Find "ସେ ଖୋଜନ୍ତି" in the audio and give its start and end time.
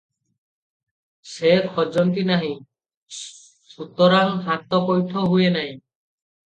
1.33-2.25